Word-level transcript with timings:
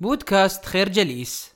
بودكاست 0.00 0.64
خير 0.64 0.88
جليس. 0.88 1.50